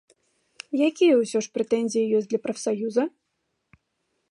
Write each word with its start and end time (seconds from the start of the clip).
Якія 0.87 1.17
ўсё 1.19 1.37
ж 1.43 1.43
такі 1.49 1.53
прэтэнзіі 1.59 2.09
ёсць 2.19 2.31
да 2.33 2.39
прафсаюза? 2.45 3.03